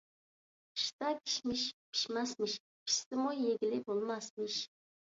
[0.77, 4.63] قىشتا كىشمىش پىشماسمىش، پىشسىمۇ يېگىلى بولماسمىش.